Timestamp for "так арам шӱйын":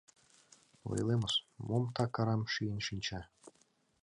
1.95-2.79